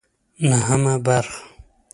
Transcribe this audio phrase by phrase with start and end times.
[0.49, 1.43] نهمه برخه